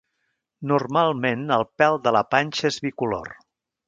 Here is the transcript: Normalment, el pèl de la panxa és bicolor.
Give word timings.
Normalment, 0.69 1.43
el 1.57 1.65
pèl 1.81 1.99
de 2.07 2.13
la 2.17 2.23
panxa 2.31 2.67
és 2.73 2.81
bicolor. 2.87 3.31